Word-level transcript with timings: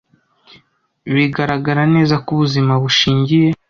bigaragara 1.13 1.83
neza 1.95 2.15
ko 2.23 2.29
ubuzima 2.35 2.73
bushingiye 2.83 3.49